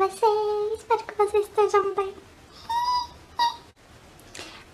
vocês? 0.00 0.80
Espero 0.80 1.04
que 1.04 1.14
vocês 1.14 1.46
estejam 1.46 1.94
bem. 1.94 2.14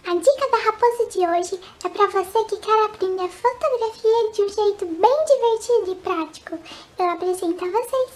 A 0.07 0.15
dica 0.15 0.51
da 0.53 0.59
raposa 0.59 1.07
de 1.07 1.19
hoje 1.19 1.61
é 1.85 1.89
para 1.89 2.07
você 2.07 2.45
que 2.45 2.57
quer 2.59 2.85
aprender 2.85 3.29
fotografia 3.29 4.33
de 4.33 4.43
um 4.43 4.49
jeito 4.49 4.87
bem 4.87 5.25
divertido 5.27 5.91
e 5.91 5.95
prático. 5.97 6.59
Eu 6.97 7.11
apresento 7.11 7.65
a 7.65 7.69
vocês 7.69 8.11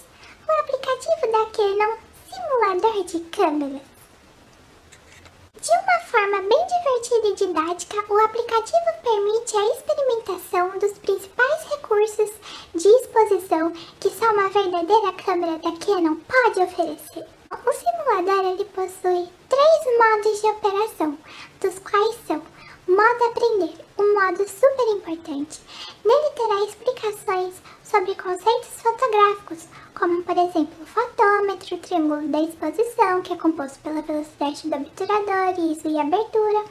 o 0.46 0.52
aplicativo 0.60 1.32
da 1.32 1.46
Canon 1.50 1.96
Simulador 2.30 3.04
de 3.04 3.20
Câmeras. 3.30 3.90
De 5.60 5.70
uma 5.72 6.00
forma 6.06 6.42
bem 6.42 6.66
divertida 6.66 7.26
e 7.26 7.34
didática, 7.34 8.04
o 8.08 8.18
aplicativo 8.24 9.02
permite 9.02 9.56
a 9.56 9.66
experimentação 9.74 10.78
dos 10.78 10.92
principais 10.98 11.64
recursos 11.70 12.30
de 12.72 12.88
exposição 12.88 13.72
que 13.98 14.09
uma 14.30 14.48
verdadeira 14.48 15.12
câmera 15.14 15.58
da 15.58 15.72
Canon 15.72 16.14
pode 16.14 16.60
oferecer. 16.60 17.26
O 17.50 17.72
simulador 17.72 18.52
ele 18.52 18.64
possui 18.66 19.28
três 19.48 19.98
modos 19.98 20.40
de 20.40 20.46
operação, 20.46 21.18
dos 21.60 21.78
quais 21.80 22.16
são 22.28 22.40
modo 22.86 23.24
aprender, 23.24 23.74
um 23.98 24.14
modo 24.14 24.48
super 24.48 24.86
importante. 24.94 25.60
Nele 26.04 26.30
terá 26.36 26.64
explicações 26.64 27.54
sobre 27.82 28.14
conceitos 28.14 28.80
fotográficos, 28.80 29.66
como 29.98 30.22
por 30.22 30.38
exemplo 30.38 30.80
o 30.80 30.86
fotômetro, 30.86 31.74
o 31.74 31.78
triângulo 31.80 32.28
da 32.28 32.40
exposição, 32.40 33.22
que 33.22 33.32
é 33.32 33.36
composto 33.36 33.80
pela 33.80 34.00
velocidade 34.02 34.68
do 34.68 34.76
obturador, 34.76 35.58
ISO 35.58 35.88
e 35.88 35.98
abertura, 35.98 36.64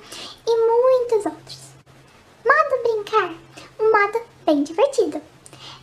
e 0.48 0.58
muitos 0.66 1.26
outros. 1.26 1.60
Modo 2.46 2.84
brincar, 2.84 3.34
um 3.80 3.92
modo 3.92 4.22
bem 4.46 4.64
divertido. 4.64 5.22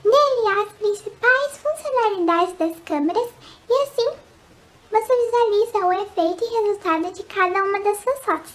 Nele 0.06 0.46
há 0.46 0.62
as 0.62 0.72
principais 0.74 1.58
funcionalidades 1.58 2.56
das 2.58 2.80
câmeras 2.84 3.28
e 3.68 3.72
assim 3.82 4.08
você 4.88 5.16
visualiza 5.16 5.78
o 5.84 5.92
efeito 5.92 6.44
e 6.44 6.62
resultado 6.62 7.12
de 7.12 7.24
cada 7.24 7.64
uma 7.64 7.80
das 7.80 7.98
suas 7.98 8.18
fotos. 8.20 8.52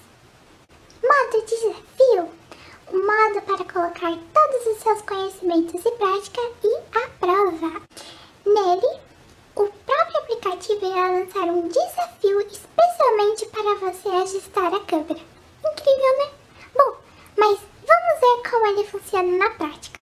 Modo 1.04 1.46
desafio, 1.46 2.30
um 2.94 3.06
modo 3.06 3.42
para 3.42 3.66
colocar 3.66 4.18
todos 4.34 4.66
os 4.68 4.82
seus 4.82 5.02
conhecimentos 5.02 5.86
em 5.86 5.98
prática 5.98 6.42
e 6.64 6.78
à 6.98 7.10
prova. 7.20 7.82
Nele, 8.46 9.00
o 9.56 9.68
próprio 9.68 10.18
aplicativo 10.20 10.86
irá 10.86 11.12
lançar 11.12 11.50
um 11.50 11.68
desafio 11.68 12.40
especialmente 12.48 13.46
para 13.48 13.76
você 13.76 14.08
ajustar 14.08 14.74
a 14.74 14.80
câmera. 14.86 15.20
Incrível, 15.66 16.18
né? 16.18 16.32
Bom, 16.74 16.96
mas 17.36 17.60
vamos 17.60 18.20
ver 18.22 18.50
como 18.50 18.68
ele 18.68 18.88
funciona 18.88 19.38
na 19.38 19.50
prática. 19.50 20.01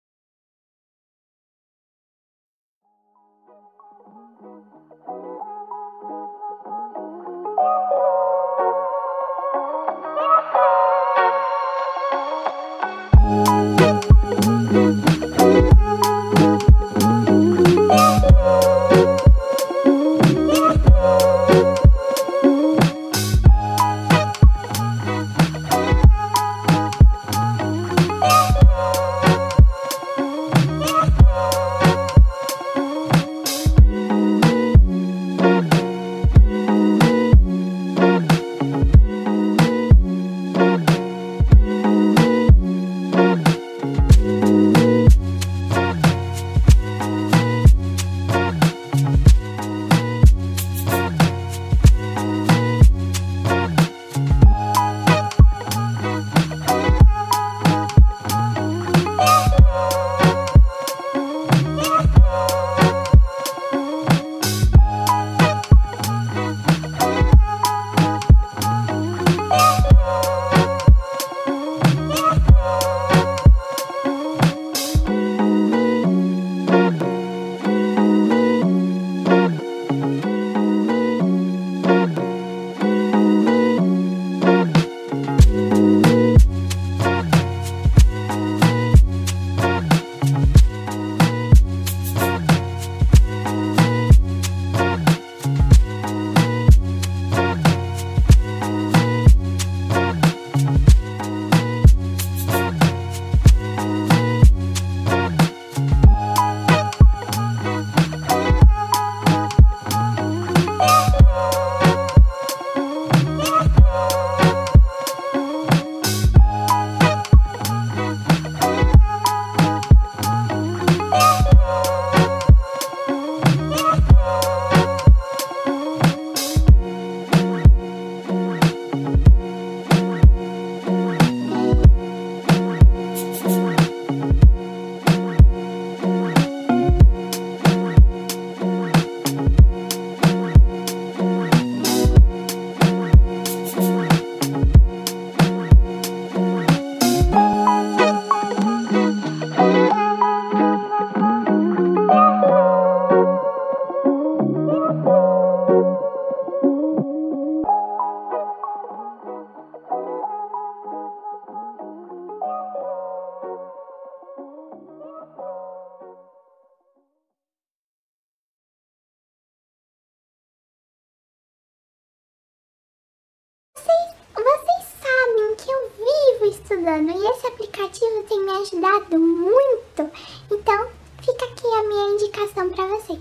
Estudando 176.80 177.12
e 177.12 177.28
esse 177.28 177.48
aplicativo 177.48 178.24
tem 178.24 178.40
me 178.42 178.52
ajudado 178.52 179.20
muito. 179.20 180.12
Então, 180.50 180.88
fica 181.22 181.46
aqui 181.46 181.68
a 181.68 181.84
minha 181.84 182.10
indicação 182.12 182.70
para 182.70 182.88
vocês. 182.88 183.20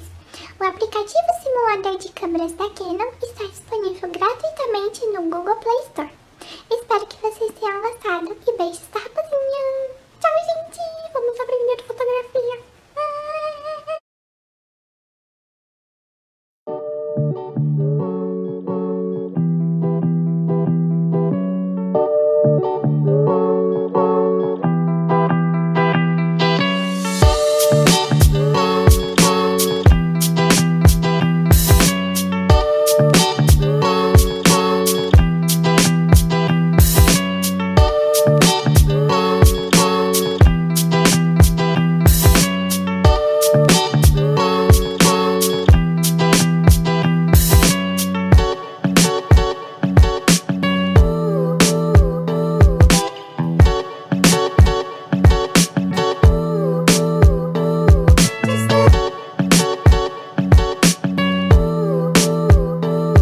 O 0.61 0.65
aplicativo 0.65 1.43
simulador 1.43 1.99
de 1.99 2.13
câmeras 2.13 2.53
da 2.53 2.71
Canon 2.71 3.11
está 3.21 3.45
disponível 3.45 4.11
gratuitamente 4.11 5.07
no 5.07 5.23
Google 5.23 5.57
Play 5.57 5.79
Store. 5.87 6.11
Espero 6.71 7.07
que 7.07 7.21
vocês 7.21 7.53
tenham 7.59 7.83
gostado 7.83 8.37
e 8.47 8.57
beijos 8.57 8.87
da 8.93 9.01
rapazinha. 9.01 9.88